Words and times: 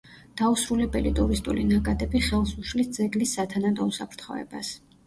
დაუსრულებელი 0.39 1.11
ტურისტული 1.19 1.67
ნაკადები 1.73 2.23
ხელს 2.31 2.57
უშლის 2.65 2.91
ძეგლის 2.99 3.39
სათანადო 3.41 3.91
უსაფრთხოებას. 3.95 4.79